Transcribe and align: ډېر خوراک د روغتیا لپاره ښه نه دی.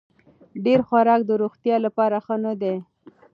ډېر 0.65 0.79
خوراک 0.87 1.21
د 1.25 1.31
روغتیا 1.41 1.75
لپاره 1.85 2.17
ښه 2.25 2.35
نه 2.45 2.53
دی. 2.61 2.75